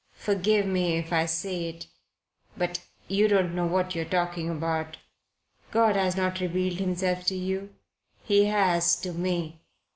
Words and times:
"Forgive 0.15 0.65
me 0.65 0.95
if 0.97 1.13
I 1.13 1.27
say 1.27 1.65
it; 1.69 1.85
but 2.57 2.83
you 3.07 3.27
don't 3.27 3.53
know 3.53 3.67
what 3.67 3.93
you're 3.93 4.03
talking 4.03 4.49
about. 4.49 4.97
God 5.69 5.95
has 5.95 6.15
not 6.17 6.39
revealed 6.39 6.79
Himself 6.79 7.23
to 7.27 7.35
you. 7.35 7.75
He 8.23 8.45
has 8.45 8.95
to 9.01 9.13
me. 9.13 9.61